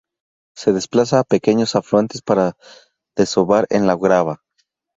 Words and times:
Se 0.57 0.73
desplaza 0.73 1.19
a 1.19 1.23
pequeños 1.23 1.75
afluentes 1.75 2.23
para 2.23 2.55
desovar 3.15 3.67
en 3.69 3.85
la 3.85 3.95
grava. 3.95 4.41